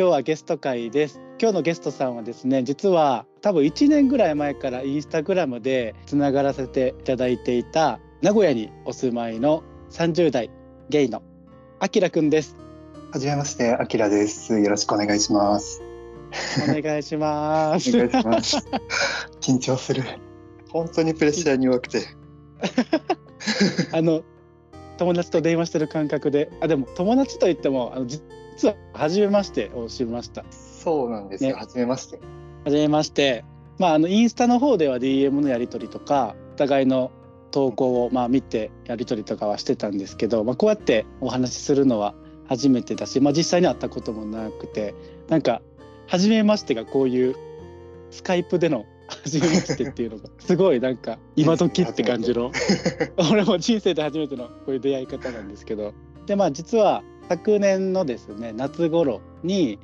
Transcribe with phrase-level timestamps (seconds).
[0.00, 1.20] 今日はゲスト会です。
[1.38, 10.48] 今日のゲストさんはですね実は多分1年ぐらい前からインスタグラムでつながらせていただいていた名古屋にお住まいの30代
[10.88, 11.22] ゲイの
[11.80, 12.56] あきらくんです。
[13.12, 14.58] はじめましてあきらです。
[14.58, 15.82] よろしくお願いします。
[16.66, 17.94] お願いします。
[17.94, 18.56] お願いします。
[19.42, 20.02] 緊張する。
[20.70, 22.06] 本当にプレッシャーに弱くて。
[23.92, 24.22] あの
[25.00, 26.50] 友達と電話してる感覚で。
[26.60, 30.44] あでも友達といってもあの実は初めましてを知りました。
[30.50, 32.20] そうなんですよ、ね、初めまして。
[32.66, 33.46] 初めまして。
[33.78, 37.10] まああのインスタの方では DM のやり取りとかお互いの
[37.50, 42.14] 投稿をまあ見てやり取りとかはしてたんですけど、まあ、こうやってお話しするのは
[42.46, 44.94] 初めてだし、まあ、実際に会ったこともなくて
[45.28, 45.62] なんか
[46.08, 47.36] 初めましてがこういう
[48.10, 52.52] スカイプでの初めましてっていうのがすごいなんか今時って感じの。
[53.30, 55.92] 俺も人生で初めてのこういう出会い方なんですけど。
[56.26, 59.78] でまあ実は昨年のですね夏頃に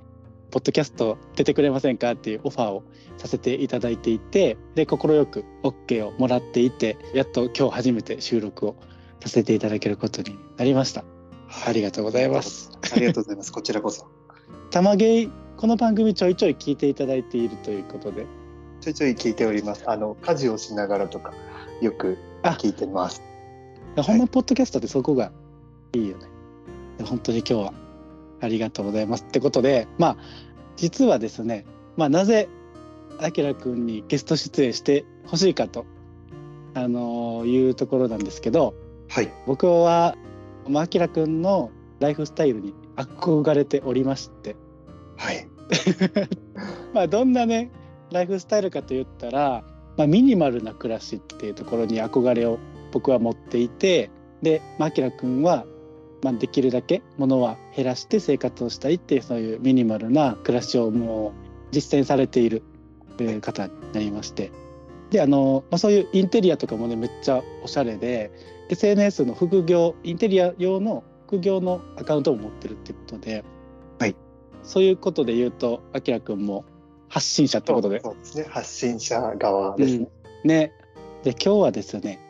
[0.50, 2.82] ポッドキャスト出てくれませんかっていうオファーを
[3.18, 8.76] させていただいていてで快く OK をもらっていてやっと今日初めて収録を
[9.20, 11.04] させていただけることになりました、
[11.48, 12.70] はい、ありがとうございます。
[12.92, 13.52] ありがとうございます。
[13.52, 14.06] こちらこそ。
[14.70, 18.26] 玉芸この番組ちょいちょい聞いていただいているということで
[18.86, 19.82] ちょいちょい聞いております。
[19.90, 21.34] あの家事をしながらとか
[21.80, 23.20] よく聞いてます。
[23.96, 25.32] ほんまポッドキャストってそこが
[25.92, 26.28] いいよね。
[27.04, 27.72] 本当に今日は
[28.40, 30.16] ありがとうございますってことでまあ
[30.76, 31.64] 実はですね、
[31.96, 32.48] まあ、なぜ
[33.18, 35.84] あきらくんにゲスト出演してほしいかと、
[36.74, 38.74] あのー、いうところなんですけど、
[39.08, 40.16] はい、僕は
[40.72, 44.54] あきらくんのライフスタイルに憧れておりまして、
[45.16, 45.48] はい、
[46.94, 47.72] まあどんなね
[48.12, 49.64] ライフスタイルかといったら、
[49.96, 52.58] まあ、ミニマルな暮らしっていうところに憧れを
[52.92, 54.10] 僕は持っていて
[54.42, 55.66] であきらくんは
[56.22, 61.32] まあ、できるだけ物は減らして生活をしたいっていうそういうミニマルな暮らしをもう
[61.72, 62.62] 実践されている
[63.40, 64.50] 方になりまして。
[65.10, 68.32] であの、まあ、そういうインテリアとかもねめっちゃおしゃれで
[68.70, 73.44] SNS の副業インテリア用の副業のアカウントを持ってるっていうことで、
[74.00, 74.16] はい、
[74.64, 76.64] そういうことで言うとあきらくんも
[77.08, 78.00] 発信者ってことで。
[78.02, 78.46] そうですね。
[78.48, 80.08] 発信者側ですね。
[80.44, 80.72] うん、ね。
[81.22, 82.20] で今日はですね、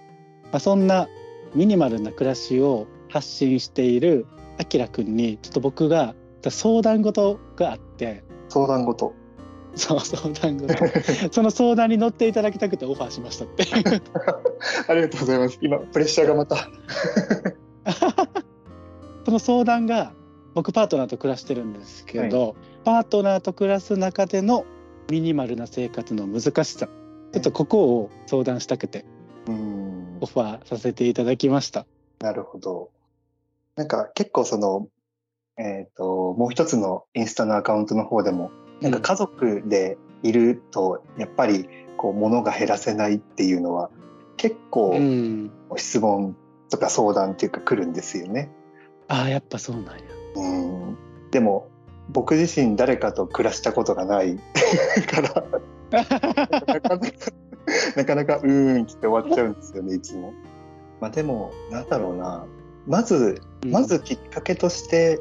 [0.45, 1.09] まあ、そんな
[1.55, 4.27] ミニマルな暮らしを発信している
[4.59, 6.15] あきらくんにちょっと僕が
[6.49, 8.25] 相談事があって。
[8.49, 9.13] 相談事。
[9.75, 10.75] そう相談事。
[11.31, 13.65] その相談に乗っていただきたくてオファーしましたって。
[14.89, 15.59] ありがとうございます。
[15.61, 16.57] 今プレッシャーがまた。
[19.25, 20.15] その相談が
[20.55, 22.55] 僕パートナーと暮らしてるんですけど、はい、
[22.87, 24.65] パートナーと暮らす中での
[25.11, 26.87] ミニマルな生活の難しさ。
[27.33, 29.05] ちょっとここを相談したくて
[30.21, 31.85] オファーさせていただきました。
[32.21, 32.93] なるほど。
[33.75, 34.87] なんか結構その、
[35.59, 43.91] えっ、ー、と、もう一つのインスタのアカウントの方でも、なんか家族でいると、やっぱりこう物が減らせないっていうのは、
[44.37, 44.95] 結構
[45.77, 46.37] 質問
[46.71, 48.49] とか相談っていうか来るんですよね。
[49.09, 50.03] ああ、やっぱそうなんや。
[50.37, 50.49] う
[50.93, 50.97] ん。
[51.33, 51.69] でも、
[52.09, 54.39] 僕自身誰かと暮らしたことがない
[55.11, 55.45] から
[55.91, 56.99] なかなか
[57.97, 60.33] なかなかうーんって終わっちゃうんですよねいつも。
[61.01, 62.47] まあでもなんだろうな
[62.87, 65.21] まず、まずきっかけとして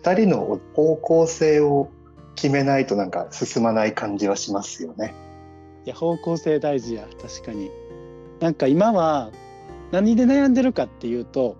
[0.00, 1.88] 2人の方向性を
[2.36, 5.14] 決めないとなんか進まない感じはしますよね。
[5.84, 7.70] いや方向性大事や確かに。
[8.38, 9.30] なんか今は
[9.90, 11.56] 何で悩んでるかっていうと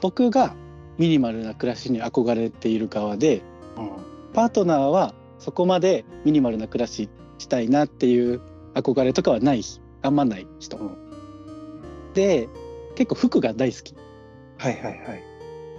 [0.00, 0.54] 僕が
[0.98, 3.42] ミニマルな暮らしに憧れている側で、うん、
[4.32, 7.08] パートナーはそこまでミニマルな暮らし
[7.38, 8.40] したいなっていう
[8.74, 9.62] 憧れとかはない
[10.02, 10.76] あんまない人。
[10.76, 10.96] うん、
[12.14, 12.48] で
[12.94, 13.94] 結構服が大好き。
[14.58, 14.90] はいはいは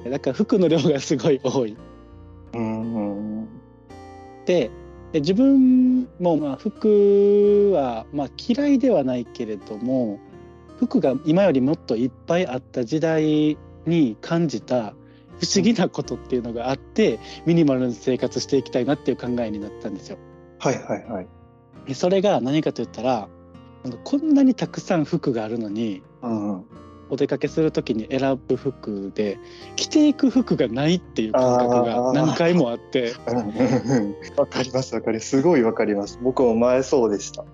[0.06, 0.10] い。
[0.10, 1.76] だから服の量がすごい多い。
[2.54, 3.48] うん
[4.46, 4.72] で
[5.14, 10.20] 自分もまあ服はまあ嫌いではないけれども
[10.80, 14.94] 服が今よりもっといっぱいあった時代に感じた
[15.40, 20.18] 不思議なことっていうのがあって、ミニマルな生活していきたいなっていう考えになったんですよ。
[20.60, 21.28] はいはいはい。
[21.94, 23.30] それが何かと言ったら
[24.04, 26.66] こんなにたくさん服があるのに、うん、
[27.10, 29.40] お出かけする時に選ぶ服で
[29.76, 33.14] 着ていく服がないっていう感覚が何回もあって。
[34.36, 35.30] わかりますわかります。
[35.30, 36.20] すごいわかります。
[36.22, 37.46] 僕も前そうでした。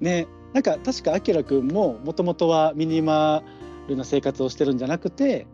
[0.00, 3.42] ねなんか確かあきらくんももともとはミニマ
[3.88, 5.46] ルな生活をしてるんじゃなくて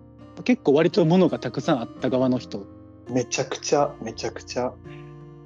[0.42, 2.66] 結構割と物がたくさんあった側の人。
[3.10, 4.72] めちゃくちゃめちゃくちゃ。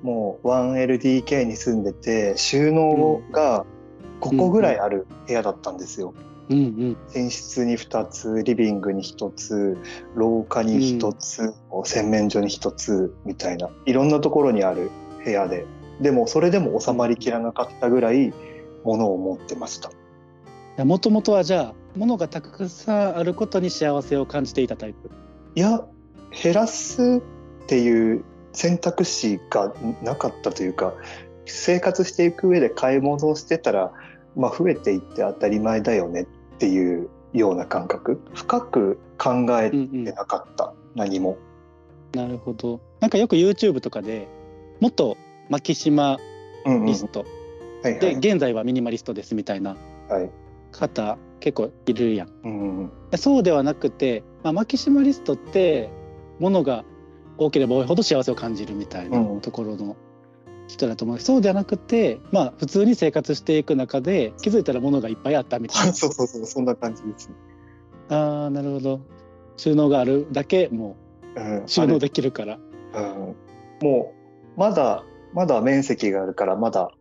[0.03, 3.65] もう 1LDK に住んでて収納が
[4.21, 6.15] 5個ぐらいある部屋だったんですよ。
[6.49, 9.79] うんうん、寝室に2つリビングに1つ
[10.17, 11.55] 廊下に1つ、
[11.85, 13.71] 洗面所に1つみたいな。
[13.87, 14.91] いろんなところにある
[15.25, 15.67] 部屋で。
[16.01, 18.33] でもそれでも収まりきらなかったぐらい
[18.85, 19.91] 物を持ってました。
[20.85, 25.11] もともとはじゃあ物がたくさんあることに幸せを感じていたタイプ。
[25.55, 25.85] いや
[26.31, 27.21] 減らす
[27.65, 30.95] っていう選択肢がなかったというか
[31.47, 33.93] 生活していく上で買い物をしてたら、
[34.37, 36.27] まあ、増えていって当たり前だよねっ
[36.59, 38.21] ていうような感覚。
[38.35, 39.77] 深く考えて
[40.13, 41.39] なかった、うんうん、何も。
[42.15, 42.81] なるほど。
[43.01, 44.29] なんかよく YouTube とかで
[44.81, 45.17] 元
[45.49, 46.19] マキシマ
[46.87, 47.25] リスト、
[47.83, 49.77] で現在はミニマリストですみたいな
[50.71, 52.29] 方結構いるやん。
[52.45, 55.91] うん、そうではなくて、まあ、マキシマリストって
[56.39, 56.85] ものが
[57.37, 59.97] 多ければ多いほど幸せを感じるみたいなところの
[60.69, 65.93] 人だと思う、うん、そうではなくてまあ普通に生活していく中で気づいたら物がいっぱいあったみたいな。
[65.93, 67.29] そうそうそうそんな感じです
[68.09, 69.01] ああなるほど。
[69.57, 70.97] 収納があるだけも
[71.35, 72.59] う収納できるから、
[72.95, 73.37] うん、
[73.83, 74.15] も
[74.57, 76.93] うまだまだ面積があるからまだ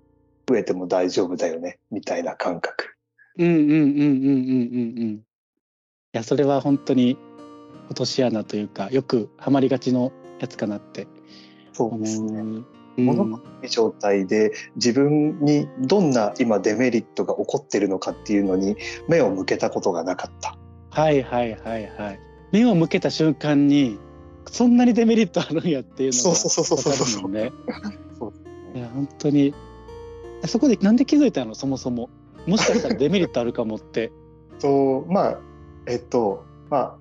[0.50, 2.96] 増えても大丈夫だよねみたいな感覚
[3.38, 5.26] うんうんうんうんうんうんうん
[6.14, 7.18] いやそれは本当に
[7.88, 11.08] 落とし穴というかよくハマりがちのやつかなって
[11.74, 12.64] そうですね。
[12.98, 18.76] うん、物がいい状態で自分にどんな今デメリットが起こってるのかっていうのに
[19.08, 20.58] 目を向けたことがなかった。
[20.90, 22.20] はいはいはいはい。
[22.52, 23.98] 目を向けた瞬間に
[24.48, 27.52] そんなにデメリットあるんやっていうのが分かるもんね。
[28.20, 29.54] そういや本当に
[30.46, 31.56] そこでなんで気づいたの？
[31.56, 32.10] そもそも。
[32.48, 34.12] もしかしたらデメリットあるかもって。
[34.60, 35.40] そうまあ
[35.88, 36.98] えっとまあ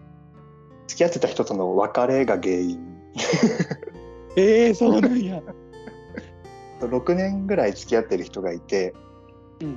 [0.87, 2.81] 付き合ってた人との別れが原因。
[4.37, 5.43] ええー、そうなんや。
[6.81, 8.95] 6年ぐらい付き合ってる人がいて、
[9.61, 9.77] うんうん、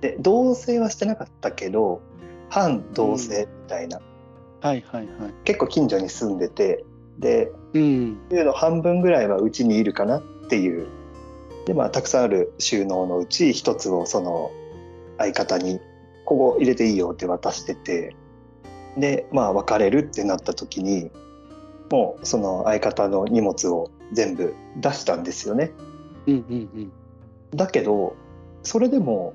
[0.00, 2.00] で同棲はしてなかったけど
[2.48, 6.84] 反同棲みたいな、うん、はいはいはい、結構近所に住んでて。
[7.18, 10.86] で、うん、いうの半分ぐらいはうちにいるかなっていう。
[11.66, 14.50] でまあたくさんある収納のうち一つをその
[15.20, 15.80] 相方に
[16.24, 18.16] 「ここ入れていいよ」って渡してて
[18.96, 21.10] でまあ別れるってなった時に
[21.90, 25.70] もうその相方の荷物を全部出したんですよね。
[26.26, 26.92] うんうんうん、
[27.54, 28.14] だけど
[28.62, 29.34] それでも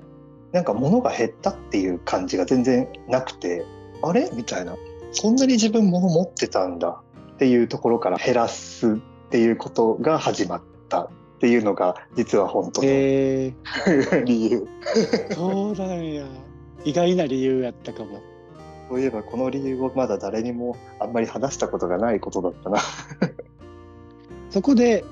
[0.52, 3.64] なんか物が減ったっていう感じが全然なくて
[4.02, 4.30] あれ？
[4.34, 4.76] みたいな。
[5.12, 7.00] そんなに自分物持ってたんだ
[7.34, 8.96] っていうところから減らすっ
[9.30, 14.66] ていうことが始まったっていうのが実は本当のえー、 理由。
[15.32, 16.24] そうなんや。
[16.84, 18.20] 意外な理由やったかも。
[18.88, 22.78] そういえばこの理由をまだ誰にもあんまり話したことがないことだったな。
[24.50, 25.04] そこで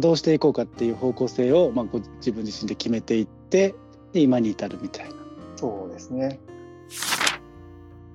[0.00, 3.74] どうしていこうかっていう方向性を、まあ、ご自分自身で決めていって
[4.12, 5.14] で今に至るみたいな。
[5.56, 6.40] そうですね。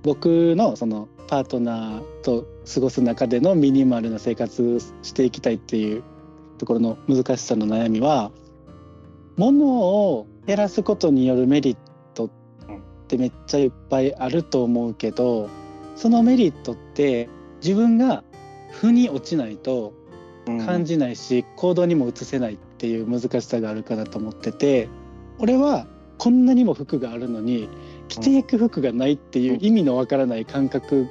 [0.02, 6.04] 僕のそのパートナーと過ごす中でのミニマルな生活していきたいっていう
[6.64, 8.32] ところの難しさの悩みは
[9.36, 11.78] 物を減らすことによるメリッ
[12.14, 12.30] トっ
[13.08, 15.50] てめっちゃいっぱいあると思うけど
[15.98, 17.28] そのメリットって
[17.62, 18.24] 自分が
[18.72, 19.94] 負に落ちないと
[20.66, 24.88] 感じないし、うん、行動にも移せないっていう難しさがあるかなと思ってて
[25.40, 25.86] 俺は
[26.18, 27.68] こんなにも服があるのに
[28.08, 31.08] 着ていく服がないっていう意味のわからない感覚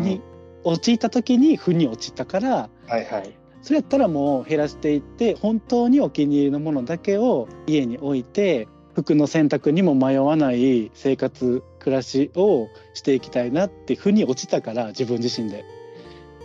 [0.00, 0.20] に
[0.64, 3.36] 陥った時に負に落ちたから、はいはい、
[3.66, 15.64] それやったらもう減らしていって本当にお気に入りのものだけを家に置いて服の選択にも迷わない生活暮らしをしていきたいなって負に落ちたから自分自身で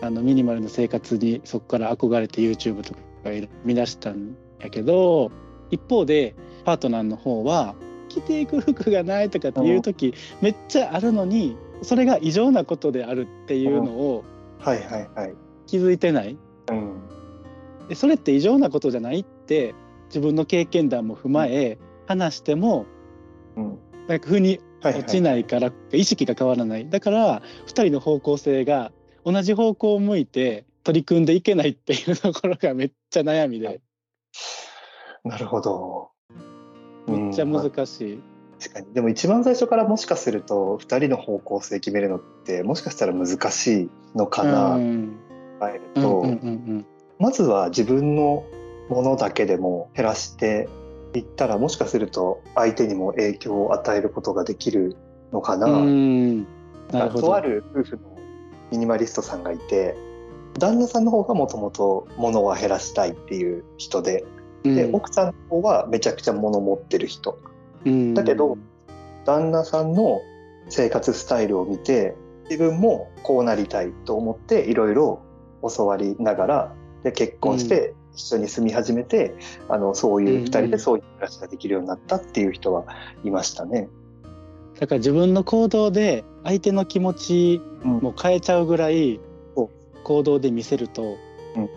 [0.02, 3.00] あのミニマルな生活にそこから憧れて YouTube とか
[3.66, 5.32] 見出したんやけど
[5.70, 6.34] 一方で
[6.66, 7.76] パートナーの方は
[8.10, 14.24] 着ていく服がないとかっていう時めっちゃあるのにそれが異常なことであるっていうのを
[14.58, 15.36] はいはいはい。
[15.68, 16.38] 気づいてない、
[16.72, 19.76] うん、でそれって異常なことじゃないって
[20.08, 22.86] 自分の経験談も踏まえ話しても、
[23.56, 26.90] うん、なんか風に落ちないから意識が変わらない。
[26.90, 28.92] だから2人の方向性が
[29.24, 33.82] 同じ方向を向いて取り組んでいけないっていうところがめっちゃ悩みで。
[35.24, 36.10] なるほど。
[37.08, 38.24] めっちゃ難しい。
[38.60, 38.94] 確かに。
[38.94, 45.20] でも一番最初からもしかすると2人の方向性決めるのってもしかしたら難しいのかな、うん。
[45.30, 45.31] 考
[45.70, 46.26] えると、
[47.20, 48.44] まずは自分の
[48.90, 50.68] ものだけでも減らして
[51.14, 54.98] いったらもしかすると相手にも影響を与えることができる
[55.32, 55.68] のかな。
[55.68, 58.18] なとある夫婦の
[58.72, 59.96] ミニマリストさんがいて
[60.60, 64.26] 旦那さんの方がもともと物は減らしたいっていう人で
[64.64, 64.96] で、うん。
[64.96, 67.40] 奥さんの方はめちゃくちゃ物持ってる人。
[67.86, 68.14] うん。
[68.14, 68.58] だけど
[69.26, 70.22] 旦那さんの
[70.70, 72.16] 生活スタイルを見て
[72.50, 75.22] 自分もこうなりたいと思っていろいろ
[75.62, 79.34] 教わりながらで結婚して一緒に住み始めて、
[79.70, 82.86] あのそういう2人でそういう暮らしができるようになったっていう人は
[83.24, 83.88] いましたね。
[84.80, 89.20] だから自分の行動で相手の気持ちも変えちゃうぐらい
[90.04, 91.18] 行動で見せると
[91.56, 91.70] うん。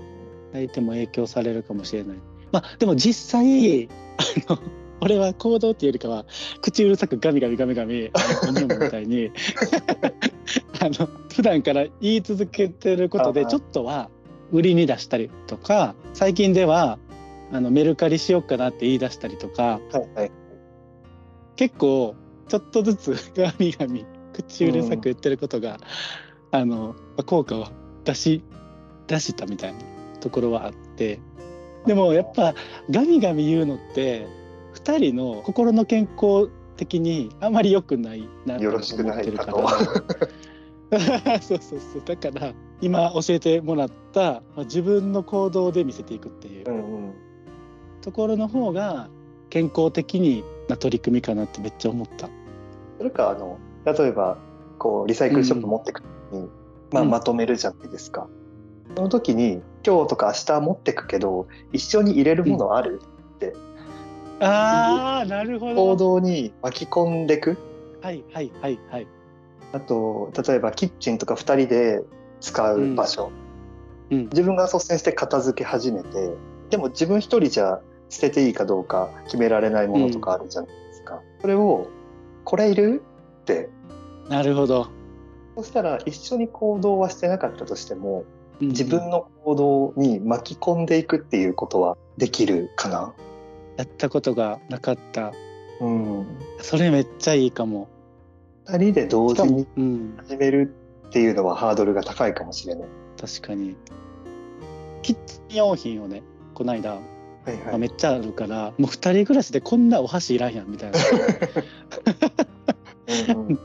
[0.55, 2.17] 相手も影響されるかもしれない。
[2.53, 3.88] まあでも実際
[4.49, 4.59] あの
[5.00, 6.25] 俺は行動っていうよりかは
[6.62, 9.33] 口うるさくガミガミガミガミあのみたいに
[10.85, 14.11] あの普段から言い続けてることでちょっとは
[14.53, 16.99] 売りに出したりとか最近では
[17.53, 20.33] あのメルカリしようかなって言い出したりとかはいはい。
[21.57, 22.14] 結構
[22.49, 25.79] ちょっとずつガミガミ口うるさく言ってることが、
[26.50, 27.69] あの効果を
[28.05, 28.43] 出し
[29.07, 29.79] 出したみたいな
[30.21, 31.21] ところはあって
[31.87, 32.55] でもやっぱ
[32.91, 34.26] ガミガミ言うのって
[34.75, 40.19] 2人の心の健康的にあまり良くないなと思よろしくってるかないかと。
[40.21, 40.29] ら
[41.43, 47.13] そうそうそうだから今教えてもらったまあ自分の行動で見せていくっていううんうん
[48.03, 49.09] ところの方が
[49.49, 52.29] 健康的にな取り組みかなってめっちゃ思った。
[52.99, 54.37] それかあの例えば
[54.79, 56.49] こうリサイクルショップ持ってく時に、
[56.91, 58.29] まあ、うんまとめるじゃないですか。
[58.95, 63.01] その時に今日とか明日持ってくけど一緒に入れるものある、
[64.41, 65.97] ああなるほ行ど。
[65.97, 67.57] 動に巻き込んでく？
[68.03, 69.07] はいはいはいはい。
[69.75, 72.00] あと例えばキッチンとか2人で
[72.40, 73.31] 使う場所、
[74.11, 76.31] うん自分が率先して片付け始めて
[76.71, 81.88] でも自分一人じゃ捨てていいかどうか決められないものとかあるじゃないですか、それを
[82.45, 83.02] 「これいる?」
[83.43, 83.71] って
[84.28, 84.87] なるほど。
[85.57, 88.25] そしたら一緒に行動はしてなかったとしても
[88.61, 93.14] うん自分の行動に巻き込んでいくっていうことはできるかな？
[93.78, 95.33] やったことがなかった。
[95.81, 96.26] うん、
[96.61, 97.88] それめっちゃいいかも。
[98.66, 100.75] 2人で同時に、うん、始める
[101.09, 102.88] っていうのはハードルが高いかもしれない。
[103.21, 103.76] 確かに。
[105.02, 106.23] キッチン用品をね、
[106.54, 106.99] こないだ、は
[107.49, 107.52] い。
[107.66, 110.99] まあ、めっちゃあるから、もう二人暮らしでこんなお箸いらんやんみたいな。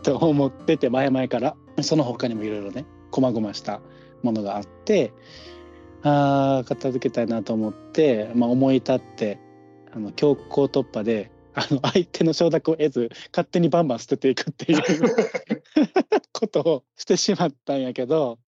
[0.03, 1.55] と思ってて前々から。
[1.83, 3.81] その他にもいろいろね細々した
[4.23, 5.13] ものがあって
[6.03, 9.39] あー片付けたいなと思って、まあ、思い立って
[9.93, 14.81] あの強行突破であの相手の承諾を得ず勝手にバンバン捨てていくっていう
[16.31, 18.39] ことをしてしまったんやけど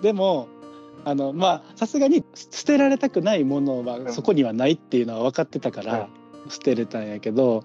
[0.00, 0.48] でも
[1.04, 6.10] あのまあさすがに捨てられたくないものはそこにはないっていうのは分かってたから、はい。
[6.48, 7.62] 捨てれたんやけど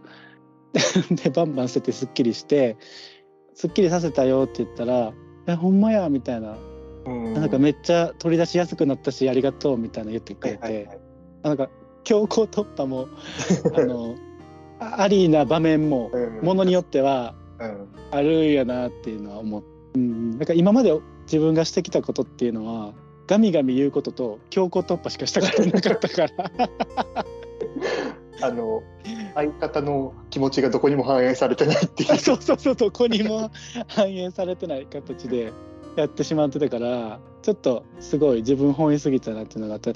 [1.09, 2.77] でバンバン捨ててすっきりして
[3.55, 5.13] すっきりさせたよって言ったら
[5.47, 6.57] 「えほんまや」みたいな。
[7.05, 7.33] うん。
[7.33, 10.99] なんかめっちゃ取り出しやすくなったしありがとうみたいな言ってくれて、はいはいはい。
[11.41, 11.69] なんか
[12.03, 13.07] 強行突破も
[13.73, 14.15] あの
[14.79, 16.41] あありな場面もうん。
[16.41, 17.87] ものによってはうん。
[18.11, 22.93] あるんやなっていうのは思って、うん、なんか今まで自分がしてきたことっていうのは
[23.27, 26.51] ガミガミ言うことと強行突破しかしたことなかったから。
[28.39, 28.83] あの
[29.33, 32.17] 相方の気持ちがどこにも反映されてないっていう。
[32.19, 33.51] そうそうそうどこにも
[33.87, 35.53] 反映されてない形で
[35.97, 39.93] やってしまってたからちょっとすごい自分本位すぎたなっていうのがあって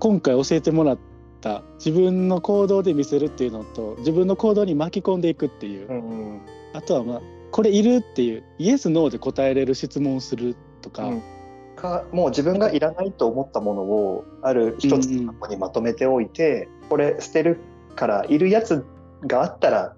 [0.00, 0.98] 今回教えてもらっ
[1.44, 6.40] た自分の行動で見せるっていうのと自分の行動に巻き込んでいくっていう、うん
[6.72, 7.20] あとはまあ
[7.52, 11.22] これいるっていうイエスノーで答えれる質問をするとか、うん。
[11.76, 17.60] かもう自分がいらないと思ったものをある一つの箱にまとめておいて、これ捨てる
[17.94, 18.84] からいるやつ
[19.24, 19.94] があったら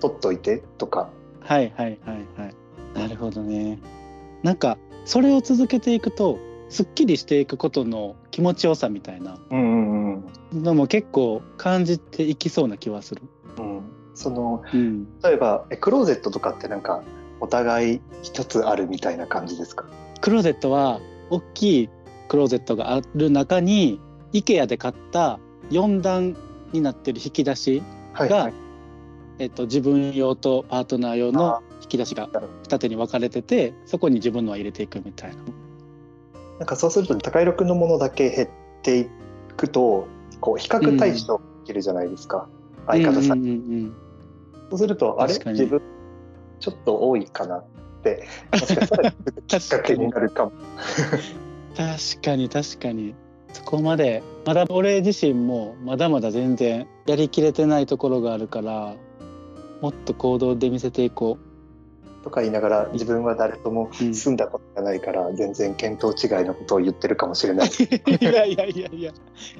[0.00, 1.08] 取っといてとか。
[1.42, 2.54] はいはいはいはい。
[2.98, 3.78] なるほどね。
[4.42, 13.22] なんかそれを続けていくとすっきりしていくことの気持ちよさみたいなのも結構感じていきそうな気はする。
[13.58, 13.82] うん、
[14.14, 17.02] そのうん、例えばえクローゼットとかってなんか
[17.40, 19.84] お互い一つあるみたいな感じですか？
[20.20, 21.88] クローゼットは大きい
[22.28, 24.00] クローゼットがある中に
[24.32, 25.38] IKEA で買った
[25.70, 26.36] 4段
[26.72, 27.82] になってる引き出し
[28.14, 28.54] が、はいはい。
[29.38, 32.30] えっと、自分用とパートナー用の引き出しが
[32.62, 35.36] 二手に分かれててそこに自分のは入れていくみたいな。
[36.58, 38.48] なんかそうすると高弘くんのものだけ減っ
[38.82, 39.06] てい
[39.56, 40.08] くと
[40.40, 42.48] こう比較対象できるじゃないですか、
[42.86, 43.52] 相方さん、うんうんう
[43.86, 43.96] ん
[44.68, 45.34] そうすると、あれ？
[45.34, 45.80] 自分、
[46.58, 47.64] ちょっと多いかなっ
[48.02, 50.52] て、 もしかしたらきっかけになるかも。
[51.76, 53.14] 確かに確かに。
[53.52, 58.96] そこまでまだ俺自身もまだまだ全然やりきれてないところがあるから
[59.80, 61.38] もっと行動で見せていこ
[62.26, 67.68] とか言いながら、自分は誰ともうん住んだことがないから、全然見当違いのことを言ってるかもしれない。
[67.68, 69.12] ういやいやいやいや。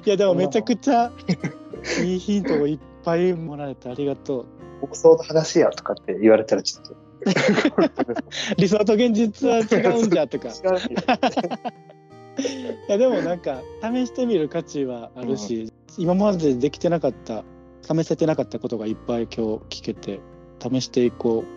[0.05, 1.13] いやでもめちゃくちゃ
[2.03, 4.45] いいヒントをいっぱいもらえてありがとう。
[4.85, 6.95] 放送の話やとかって言われたらちょっと。
[8.57, 9.61] 理想と現実は違
[9.97, 10.49] うんじゃ とか。
[10.49, 10.51] い
[12.91, 17.45] やでもなんか試してみる価値はあるし、今までできてなかった
[17.81, 20.19] 試せてなかったことがいっぱい今日聞けて
[20.59, 21.56] 試していこう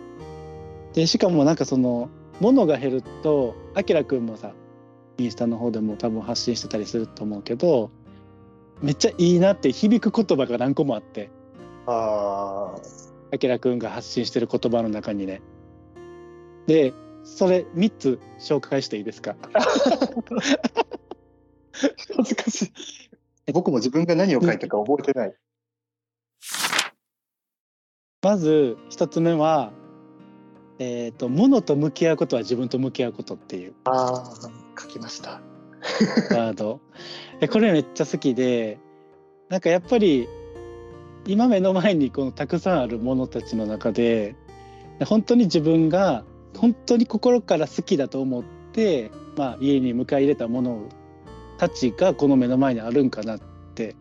[0.93, 4.53] でしかもなんかその物が減るとあきらくんもさ
[5.17, 7.91] インスタの方でも多分発信してたりすると思うけど
[8.81, 11.29] めっちゃいいなって響く言葉が何個もあって
[11.85, 12.81] ああ、
[13.31, 15.41] あきらくんが発信してる言葉の中にね
[16.67, 16.93] で
[17.23, 19.35] それ3つ紹介していいですか？
[22.15, 22.63] 恥ずかし
[23.47, 23.51] い。
[23.51, 25.33] 僕も自分が何を書いたか覚えてない。
[28.23, 29.71] まず1つ目は
[30.83, 33.73] えっ、と物と向き合うことは自分と向き合うことっていう。
[33.83, 35.39] ああ、書きました。
[36.35, 36.79] ワード。
[37.39, 38.79] えこれめっちゃ好きで
[39.49, 40.27] なんかやっぱり
[41.27, 44.35] 今目の前にこのたくさんあるものたちの中で
[45.05, 46.23] 本当に自分が
[46.57, 50.89] 本当に心から好きだと思って、まあ、家に迎え入れたもの
[51.59, 53.39] たちがこの目の前にあるんかなっ
[53.75, 53.95] て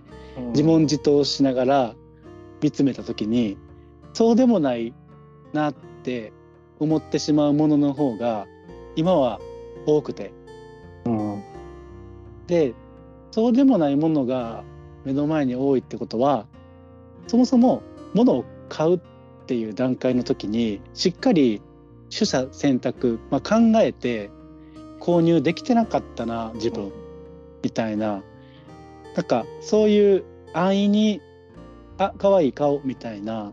[0.52, 1.94] 自問自答しながら
[2.62, 3.58] 見つめた時に
[4.14, 4.94] そうでもない
[5.52, 6.32] なって
[6.80, 8.46] 思ってしまうものの方が
[8.96, 9.40] 今は
[9.86, 10.32] 多くて
[11.04, 11.42] うん。
[12.46, 12.74] で
[13.30, 14.64] そうでもないものが
[15.04, 16.46] 目の前に多いってことは
[17.28, 17.82] そもそも
[18.12, 19.00] 物を買うっ
[19.46, 21.62] ていう段階の時にしっかり
[22.10, 24.30] 取捨選択、まあ、考えて
[24.98, 26.92] 購入できてなかったな自分
[27.62, 28.22] みたいな
[29.14, 31.20] なんかそういう安易に
[31.98, 33.52] あ可愛い顔みたいな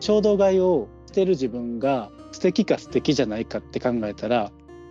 [0.00, 4.50] 衝動買いをしてる自分が素敵か素敵じゃないかって考えたら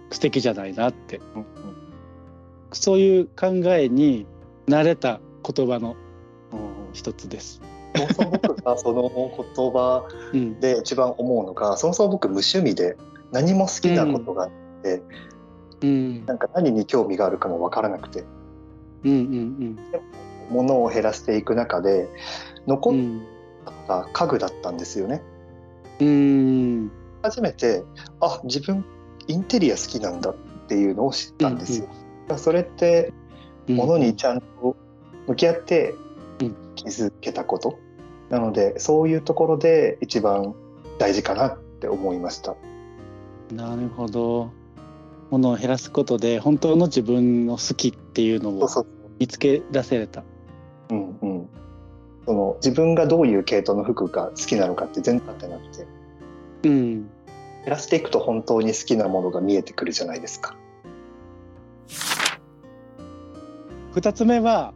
[0.10, 1.18] 素敵じゃないなって。
[1.36, 1.46] うん
[2.76, 4.26] そういう考えに
[4.68, 5.96] 慣れた言葉の
[6.52, 7.62] うん一つです。
[7.96, 9.12] そもそも僕がその
[9.56, 12.98] 言葉うん、で一番思うのが、そもそも僕無趣味で
[13.32, 14.50] 何も好きなことがあっ
[14.82, 15.04] て、
[15.82, 18.24] うん、なんか何に興味があるかもわからなくて、
[19.04, 19.80] うん、うん、
[20.50, 22.08] 物を減らしていく中で
[22.66, 23.22] 残っうん、
[23.88, 25.22] た家具だったんですよね。
[26.00, 26.92] うん、
[27.24, 27.84] 初めて
[28.20, 28.86] あ自分
[29.28, 30.36] インテリア好きなんだっ
[30.68, 31.88] ていうのを知ったんですよ。
[32.38, 33.14] それって
[33.68, 34.76] うん、物にちゃんと
[35.28, 35.96] 向き合って
[36.42, 37.80] うん気づけたこと、
[38.30, 40.54] なのでそういうところで一番
[40.98, 42.56] 大事かなって思いました。
[43.54, 44.52] なるほど。
[45.30, 48.70] 物を減らすことで本当の自分の好きっていうのを
[49.20, 50.24] 見つけ出せれた。
[50.90, 51.50] うんうん、
[52.26, 55.88] その自分がどういう系統の服が好きなのかって全然分かってなくて
[56.64, 57.10] うん、減
[57.68, 60.56] らしていくと本当に好きなものが見えてくるじゃないですか。
[63.94, 64.74] 二つ目は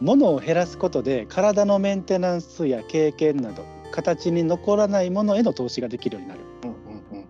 [0.00, 6.40] 物を減らすことで体のメンテナンスや経験など形に残らないものへの投資ができるようになる。
[6.64, 7.24] うんうん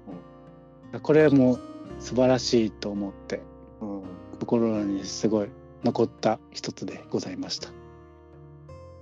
[0.93, 1.59] うんこれも
[2.01, 3.41] 素晴らしいと思って
[3.81, 4.05] うんうん
[4.41, 5.49] 心にすごい
[5.85, 7.69] 残った一つでございました。
[7.69, 7.73] い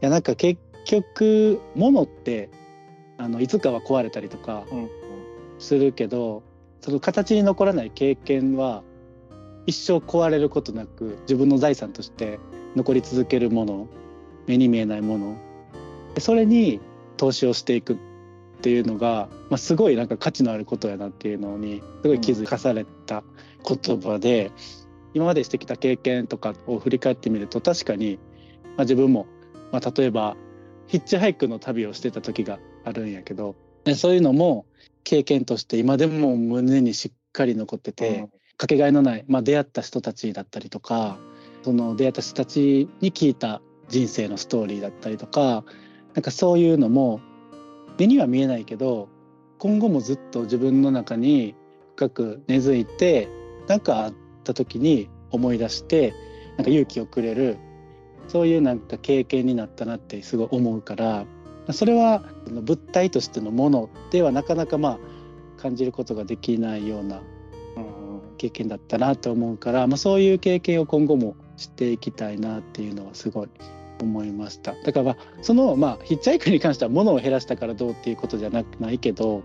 [0.01, 2.51] やなんか結局物って
[3.19, 4.89] あのいつかは壊れたりとかうん。
[5.59, 6.43] するけど
[6.81, 8.83] その形に残らない経験は
[9.67, 12.39] 一生壊れることなく自分の財産として
[12.77, 13.89] 残り続けるもの
[14.47, 15.37] 目に見えないもの。
[16.15, 16.81] でそれに
[17.17, 17.97] 投資をしていくっ
[18.63, 23.23] ていうのが、まあ、すごいなんか価値のあることやなっていうのにすごい気づかされた
[23.67, 24.53] 言葉で、
[25.15, 28.19] 今までしてきた経験とかを振り返ってみると確かに、
[28.77, 29.27] まあ、自分も、
[29.73, 30.37] まあ、例えば
[30.87, 34.67] ヒッチハイクの旅をしてた時があるんやけどでそういうのも
[35.05, 41.19] 経験として今でも胸にしっかり残ってて、かけがえのない、まあ、出会った人たちだったりとか
[41.63, 45.65] その出会った人たちに聞いた人生のストーリーだったりとか
[46.15, 47.21] なんかそういうのも
[47.99, 49.09] 目には見えないけど
[49.59, 51.55] 今後もずっと自分の中に
[51.97, 53.29] 深く根付いて
[53.67, 56.13] 何かあった時に思い出して
[56.57, 57.59] なんか勇気をくれる
[58.29, 61.25] そういうなんか経験になったなってすごい思うから
[61.73, 64.99] それは物体としてのものではなかなかまあ
[65.61, 67.23] 感じることができないような
[67.77, 73.49] うん経験だったなと思うから、まあ、そういう経験を今後もしていきたいなっていうのはすごい
[74.01, 79.43] 思いましただからまあそのまあヒッチハイクに関しては物を減らしたからどうっていうことじゃなくないけど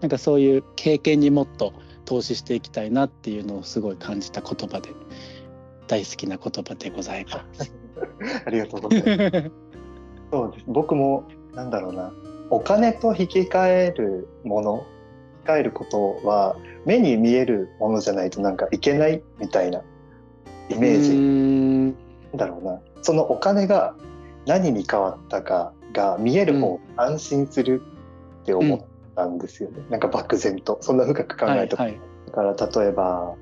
[0.00, 1.72] なんかそういう経験にもっと
[2.04, 4.90] 投資していきたいなっていうのをすごい感じた言葉で
[5.88, 7.74] 大好きな言葉でございます。
[8.46, 9.50] ありがとうございます。
[10.32, 10.64] そうです。
[10.66, 11.24] 僕も、
[11.56, 12.12] なんだろうな、
[12.50, 14.86] お金と引き換えるもの、
[15.40, 19.80] 引き換えることは、目に見えるものじゃないとなんかいけないみたいな
[20.68, 21.12] イメージ。
[21.12, 22.80] うんなんだろうな。
[23.02, 23.94] そのお金が
[24.44, 27.82] 何に変わったかが見える方、安心する
[28.42, 28.80] って思っ
[29.14, 29.82] たんですよね。
[29.88, 30.78] なんか漠然と。
[30.82, 33.34] そんな深く考えた、はいはいだから例えば、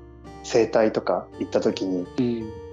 [0.43, 2.65] 整体とか行った時に、うん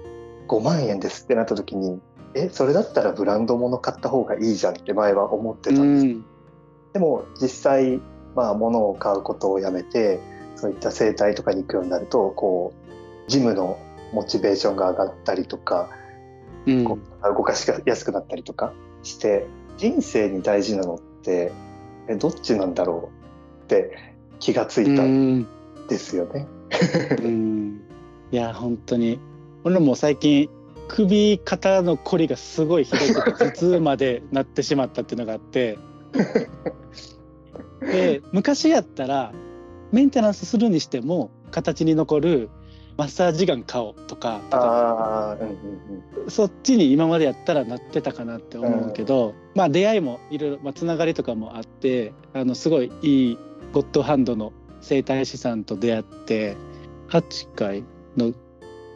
[0.47, 1.99] 5万円ですってなった時に
[2.35, 6.25] えそれだったらブランド物買った方がいいじゃんって前は思ってたんです、うん。
[6.93, 8.01] でも実際
[8.35, 10.19] まあ物を買うことをやめて
[10.55, 12.73] そういった整体とかに行くようになるとこ
[13.27, 13.79] うジムの
[14.13, 15.89] モチベーションが上がったりとか、
[16.65, 16.83] うん。
[16.83, 21.51] こう動かしやすくなったりとかして人生に大事なのって
[22.07, 23.09] えどっちなんだろ
[23.61, 25.47] うって気がついたんん。
[25.87, 26.47] ですよね。
[27.21, 27.81] うん。
[28.31, 29.19] いや本当に。
[29.63, 30.49] 俺も最近
[30.87, 35.77] 首肩のこりがすごいひどくて頭痛までなってしまったっていうのがあって
[37.81, 39.33] で昔やったら
[39.91, 42.49] メンテナンスするにしても形に残る
[42.97, 45.47] マッサージガン買おうとかああ、うんうん
[46.23, 46.29] うん。
[46.29, 53.37] そっちに今までやったらなってたかなって思うけど、まあ出会いもいろいろ、まあ、つながりとかもあってあのすごいいい
[53.71, 56.55] ゴッドハンドの整体師さんと出会って
[57.09, 57.83] 8回
[58.15, 58.33] の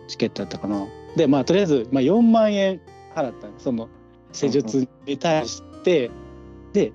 [0.07, 0.85] チケットだったかな。
[1.17, 2.79] でまあとりあえず、まあ、4万円
[3.15, 3.89] 払ったのその
[4.31, 6.11] 施術に対して、
[6.73, 6.93] で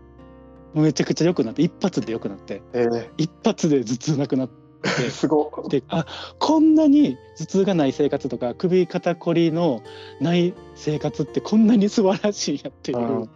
[0.74, 2.62] めちゃくちゃ良くなって一発で良くなって。
[2.72, 4.62] え一発で頭痛なくなって。
[4.82, 5.68] ー、 すごい。
[5.68, 6.06] であ
[6.38, 9.82] こんなに頭痛がない生活とか首肩こりの
[10.20, 13.28] ない生活ってこんなに素晴らしいんやっていうんう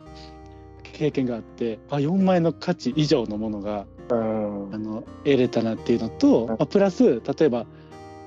[0.83, 4.75] 経験があってあ4万円の価値以上のものがうん。
[4.75, 6.49] あの得れたなっていうのと、ん。
[6.49, 7.67] まあ、プラス例えば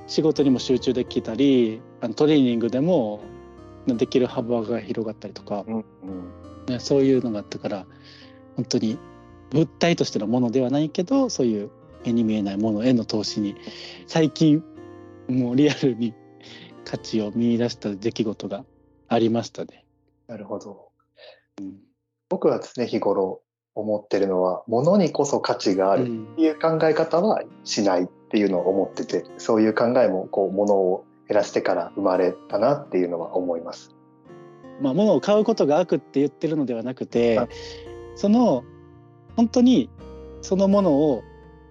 [0.09, 3.21] 仕事にも集中できたりあのトレーニングでも
[3.87, 5.85] できる幅が広がったりとか、うんうん
[6.67, 7.85] ね、そういうのがあったから
[8.55, 8.97] 本当に
[9.51, 11.69] 物体としてのものではないけどそういう
[12.05, 13.55] 目に見えないものへの投資に
[14.07, 14.63] 最近
[15.27, 16.13] もうリアルに
[16.83, 18.65] 価値を見出した出来事が
[19.07, 19.85] ありましたね。
[20.27, 20.89] なるほど。
[21.61, 21.79] うん
[22.29, 23.41] 僕は常日頃
[23.73, 33.95] 思ってるのは、物にこそ価値があるうんっていう考え方はしないっていうのを思ってて、そういう考えもこう物を減らしてから生まれたなっていうのは思います。
[34.81, 37.49] まあ、物を買うことが悪って言ってるのではなくてはい。
[38.15, 38.63] その
[39.35, 39.89] 本当に
[40.41, 41.23] そのものを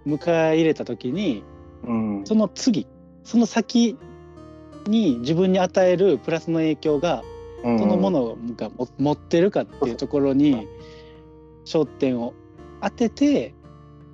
[0.07, 1.42] 迎え入れた時に
[1.87, 2.23] うん。
[2.25, 2.87] その次
[3.25, 3.97] その先
[4.87, 7.23] に自分に与えるプラスの影響が
[7.62, 10.68] そのものがも持ってるかっていうところに
[11.64, 12.35] 焦点を
[12.81, 13.55] 当てて、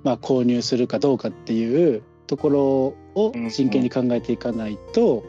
[0.03, 2.61] まあ、購入するかどうかっていうところ
[3.15, 5.23] を真剣に考えていかないと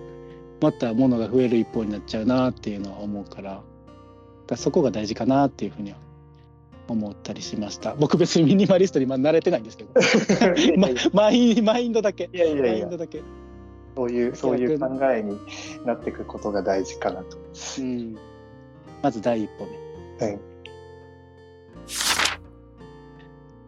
[0.60, 3.62] また物が増える一方になっちゃうなっていうのは思うから
[4.46, 5.98] だそこが大事かなっていうふうには
[6.88, 7.94] 思ったりしました。
[7.96, 9.90] 僕別にミニマリストにまあ慣れてないんですけど。
[10.78, 12.30] まマインマインドだけ。
[12.32, 12.76] いやいやマいや。
[12.78, 13.22] インドだけ、
[13.96, 15.36] そういうそういう考えに
[15.84, 17.36] なっていくことが大事かなと。
[17.78, 18.16] うん、
[19.02, 19.66] まず第一歩
[20.20, 20.26] 目。
[20.26, 20.38] はい。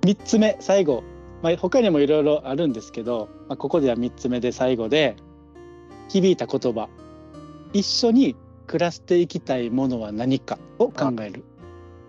[0.03, 1.03] 3つ目最後、
[1.43, 5.17] まあ、他にもいろいろあるんですけど、まあ、ここでは3つ目で最後で
[6.09, 6.89] 響いた言葉。
[7.73, 8.35] 一緒に
[8.67, 11.45] 暮らしていきたいものは何かを考える。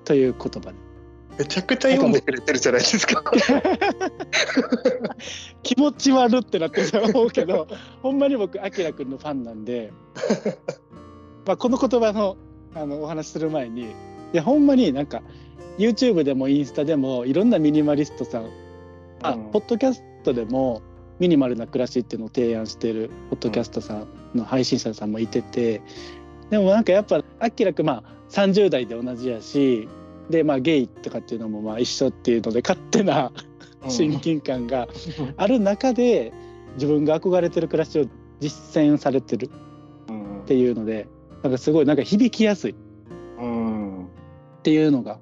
[0.06, 0.76] という言葉で
[1.38, 3.24] めちゃくちゃ読んでくれてるじゃないですか。
[5.64, 7.68] 気持ち悪ってなってると思うけど
[8.02, 9.94] ほんまに僕あきらくんのファンなんで、
[11.46, 12.36] まあ、この言葉の
[12.76, 13.86] あのお話しする前にい
[14.34, 15.22] やほんまになんか
[15.78, 18.50] YouTube でもインスタでもいろんなミニマリストさん
[19.24, 19.52] あ、うん。
[19.52, 20.82] ポッドキャストでも
[21.20, 25.82] ミニマルな暮らしっていうのを提案してるポッドキャストさんの配信者さんもいてて、
[26.50, 29.88] でもなんかやっぱあきらくんまあ30代で同じやし
[30.30, 33.32] でまあゲイとかっていうのもまあ一緒っていうので勝手な
[33.88, 34.88] 親近感が
[35.38, 36.34] ある中で
[36.76, 38.06] 自分が憧れてる暮らしを
[38.40, 39.50] 実践されてる
[40.08, 40.42] うん。
[40.42, 41.08] っていうので
[41.44, 42.76] なんかすごいなんか響きやすいっ
[43.40, 44.08] うん。
[44.64, 45.20] ていうのが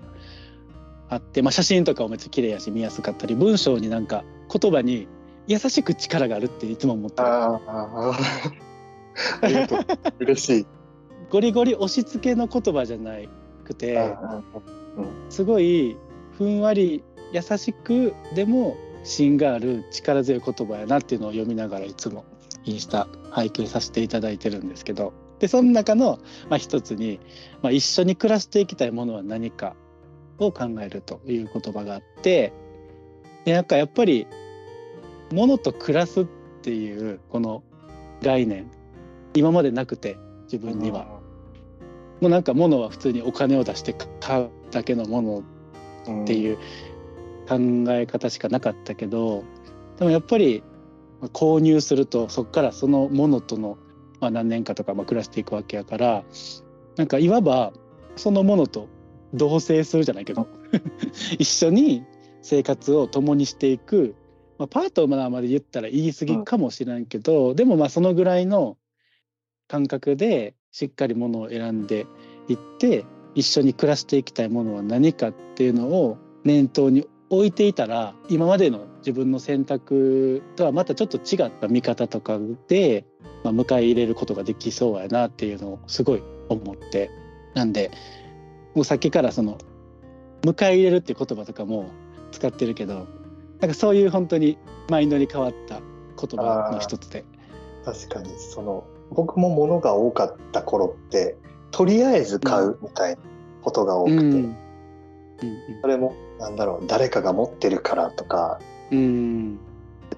[1.09, 5.07] あって、まあ、写真とかもめっちゃ綺麗やし見やすかったり文章になんか言葉に
[5.47, 7.27] 優しく力があるっていつも思ってる。
[7.27, 8.17] ああ
[9.41, 9.79] ありがとう
[10.19, 10.67] 嬉しい。
[11.29, 13.15] ゴリゴリ押し付けの言葉じゃな
[13.63, 14.41] くてあ
[15.29, 15.97] すごい
[16.37, 22.25] ふんわり優しくでも芯がある力強い言葉やなっていうのを読みながらいつも
[22.63, 25.13] インスタ拝見させていただいてるんですけど。
[25.39, 26.17] でその中の、
[26.49, 27.19] まあ、一つに、
[27.61, 29.75] まあ、一緒に暮らしていきたいものは何か
[30.39, 32.53] を考えるという言葉があって
[33.45, 34.27] でなんかやっぱり
[35.31, 36.25] 物と暮らすっ
[36.61, 37.63] ていうこの
[38.21, 38.69] 概念
[39.33, 41.05] 今までなくて自分には、
[42.21, 45.43] もうなんか物は普通にお金を出して買うだけのも
[46.07, 46.57] のっていう
[47.47, 47.57] 考
[47.89, 49.43] え方しかなかったけど
[49.97, 50.63] でもやっぱり
[51.33, 53.77] 購入するとそこからそのものとの、
[54.19, 56.23] まあ、何年かとかまあ暮らしていくわけやから
[56.95, 57.73] なんかいわば
[58.15, 58.87] そのものと
[59.37, 60.47] 同棲するじゃないけど
[61.39, 62.03] 一緒に
[62.41, 64.15] 生活を共にしていく、
[64.57, 68.77] まあ、パートナーまで言ったら言い過ぎかもしれんけど、うん、でもまあそのぐらいの
[69.67, 72.05] 感覚でしっかりものを選んで
[72.47, 83.05] いって一緒に暮らしていきたいものは何かっていうのを念頭に置いていたら今までの自分の選択とはまたちょっと違った見方とかで、
[83.43, 87.09] まあ、迎え入れることができそうやなっていうのをすごい思って。
[87.57, 87.89] なんで
[88.77, 89.57] もうさっきからその
[90.43, 91.89] 迎え入れるっていう言葉とかも
[92.31, 93.07] 使ってるけど
[93.59, 97.25] なんかそういう本当にマインドに変わった言葉の一つで。
[97.83, 101.37] 確かにその僕も物が多かった頃って
[101.71, 103.21] とりあえず買うみたいな
[103.63, 104.25] ことが多くて、うん。
[104.25, 104.55] うん、
[105.81, 108.59] それもなんだろう誰かが持ってるからとか、
[108.91, 109.57] うん、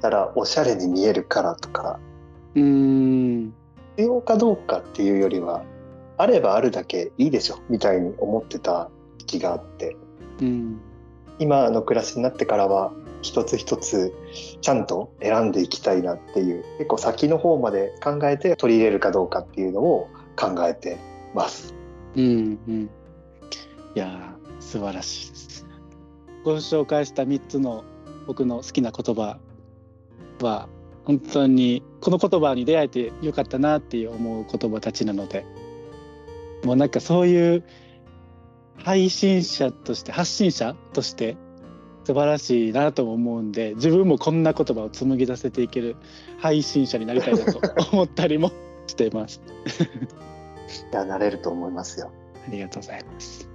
[0.02, 1.98] たらおしゃれに見えるからとか、
[2.56, 3.54] うん、
[3.95, 5.63] 必要かどうかっていうよりは
[6.19, 8.89] あればあるだけいいでしょみたいに思ってた
[9.25, 9.95] 気があって、
[10.41, 10.82] うん、
[11.39, 14.13] 今の暮らしになってからは一つ一つ
[14.60, 20.97] ちゃんと選んでいきたいなっていう結構先の方まで考えて取り入れるかどうかっていうのを考えて
[21.34, 21.73] ます。
[22.17, 22.89] うんうん、
[23.95, 25.65] いや素晴らしいです。
[26.43, 27.86] ご紹介した3つの
[28.27, 29.39] 僕の好きな言葉
[30.41, 30.67] は
[31.05, 35.45] 本当にこの言葉に出会えてよかったなっていう思う言葉たちなので
[36.63, 37.63] もうなんかそういう
[38.78, 41.38] 配信者として発信者として
[42.06, 45.95] 素晴らしいなと思うんで自分もこんな言葉を紡ぎ出せていける
[46.39, 48.52] 配信者になりたいなと思ったりも
[48.88, 49.41] しています。
[50.91, 52.12] いやなれると思いますよ。
[52.48, 53.50] ありがとうございます。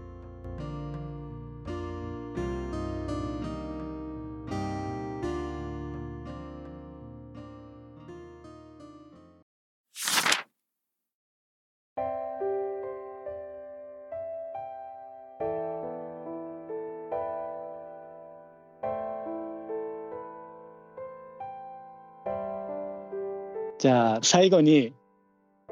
[24.24, 24.92] 最後に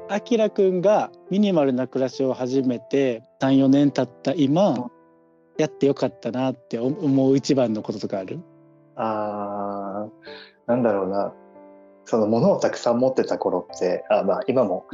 [0.09, 4.89] あきらくんがミニマルな暮らしを始めて34年経った今
[5.57, 8.39] やってよかったなって思う一番のこととかある？
[8.95, 11.33] あーなんだろうな。
[12.05, 14.85] その物をたくさん持ってた頃ってあまあ今も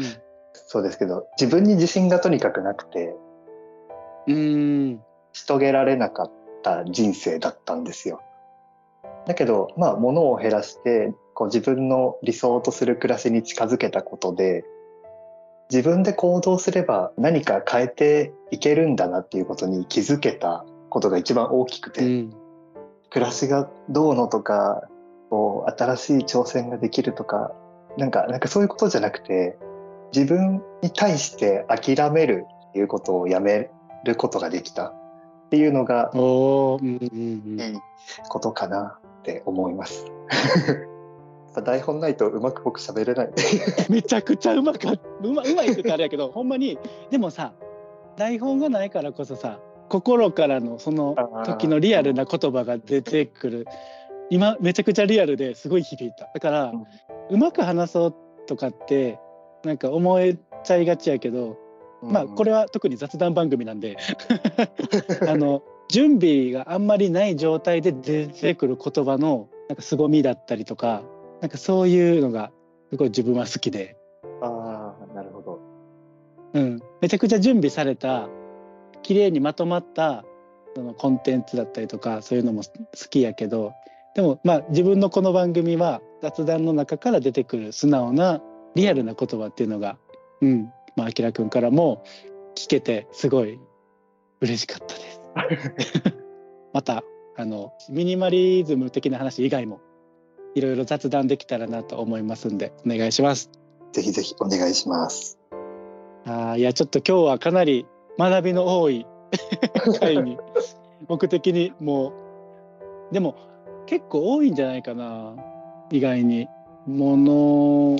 [0.53, 3.15] そうですけど、うん、自分に自信がとにかくなくて
[4.27, 5.01] うん。
[5.33, 6.31] し遂げられなかっ
[6.63, 8.21] た人生だったんですよ。
[9.25, 14.65] だけどまあ物を減らしてこう自分の理想とする暮らしに近づけたことで
[15.71, 22.33] 自分で行動すれば何か変えていけるんだなっていうことに気づけたことが一番大きくて、うん、
[23.09, 24.89] 暮らしがどうのとか
[25.29, 27.53] こう新しい挑戦ができるとか
[27.97, 29.57] なんかなんかそういうことじゃなくて
[30.13, 33.69] 自分に対して諦めるっていうことをやめ
[34.03, 34.87] ることができた。
[34.87, 37.79] っていうのが、いい
[38.29, 40.05] ことかなって思います。
[41.55, 43.29] 台本ないとうまく僕喋れない。
[43.89, 46.77] めちゃくちゃうまかうまうまいって言ったらあれやけど ほんまに
[47.09, 47.53] でもさ
[48.17, 49.59] 台本がないからこそさ
[49.89, 53.65] 心からのその時のリアルな言葉が出てくる。
[54.31, 56.29] 今めちゃくちゃリアルですごい響いた。
[56.31, 56.85] だから、うん、
[57.31, 59.17] うまく話そうとかって
[59.63, 61.57] なんか思えちゃいがちやけど、
[62.03, 63.97] うん、まあこれは特に雑談番組なんで
[65.27, 71.01] あの準備があんまりない状態で出てくる言葉のなんか凄みだったりとか
[71.41, 72.51] なんかそういうのが
[72.89, 73.97] すごい自分は好きで。
[74.41, 75.59] ああ、なるほど。
[76.53, 76.79] うん。
[77.01, 78.27] めちゃくちゃ準備された、
[79.01, 80.25] 綺麗にまとまった
[80.75, 82.71] そのコンテンツだったりとか、そういうのも好
[83.09, 83.73] きやけど、
[84.15, 88.41] でもまあ自分のこの番組は雑談の中から出てくる素直な
[88.75, 89.97] リアルな言葉っていうのが、
[90.41, 92.03] うん、まあ、あきらくんからも
[92.55, 93.59] 聞けてすごい
[94.41, 96.01] 嬉しかったです。
[96.73, 97.03] また、
[97.35, 99.79] あの、ミニマリズム的な話以外も
[100.59, 103.49] いろいろ雑談できたらなと思いますんでお願いします。
[103.93, 105.39] ぜひぜひお願いします。
[106.25, 109.05] あいやちょっと今日はかなり学びの多い
[110.01, 110.37] 回に
[111.07, 113.35] 僕的にもうでも
[113.85, 115.33] 結構多いんじゃないかな
[115.91, 116.47] 意外に
[116.85, 117.97] もの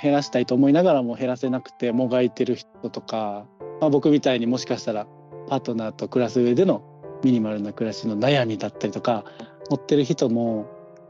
[0.00, 3.46] 減らしたいと思いながらも減らせなくてもがいてる人とか、
[3.80, 5.06] まあ、僕みたいにもしかしたら
[5.48, 6.82] パートナーと暮らす上での
[7.24, 9.24] ミニマルな暮らしの悩みだったりとか
[9.70, 10.66] 持ってる人も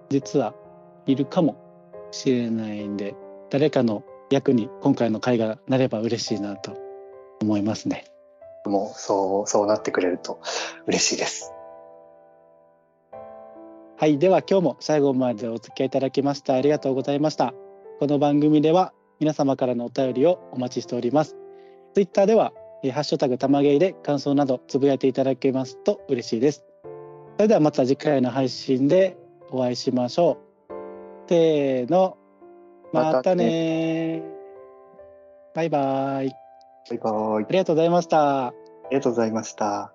[0.09, 0.55] 実は
[1.07, 1.57] いるかも
[2.11, 3.15] しれないんで
[3.51, 6.77] 誰かの役に今回の会がなれば嬉しいなと
[7.41, 8.05] 思いますね。
[8.65, 10.41] もうそうそうなってくれると
[10.87, 11.53] 嬉しいです。
[13.99, 17.55] はい、では今日も最後までお付き合いいただきましてありがとうございました。
[17.99, 21.37] この番組では皆様からのお便りをお待ちしております。
[21.95, 26.65] ツイッターでは、えーハッシュタグたまげいで感想などつぶやいていただけますと嬉しいです。
[27.37, 29.17] それではまた次回の配信で
[29.51, 30.46] お会いしましょう。
[31.29, 32.17] せーの、
[32.93, 34.23] またね
[35.55, 36.31] バイバイ。
[36.91, 37.45] バイバーイ。
[37.45, 38.47] ありがとうございました。
[38.49, 38.55] あ
[38.91, 39.93] りがとうございました。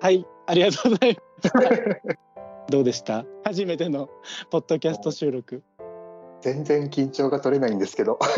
[0.00, 1.60] はい、ありがとうございました。
[2.70, 3.24] どうでした？
[3.44, 4.08] 初めての
[4.50, 5.62] ポッドキャスト収録。
[6.40, 8.18] 全然緊張が取れないんですけど、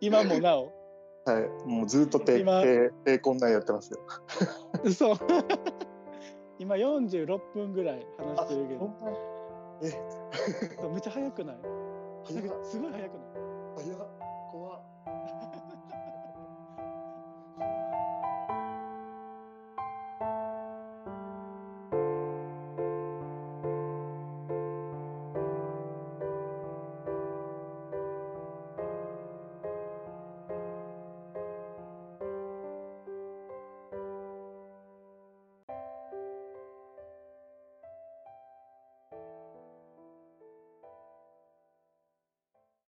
[0.00, 0.72] 今もなお？
[1.24, 3.98] はい、もうずっと低今低低こんなんやってますよ。
[4.82, 5.16] 嘘
[6.64, 8.90] 今46分ぐらい話してるけど。
[9.82, 9.90] え、
[10.88, 11.56] めっちゃ早くない？
[12.62, 13.24] すごい早くな
[13.84, 13.84] い？
[13.84, 14.08] 早っ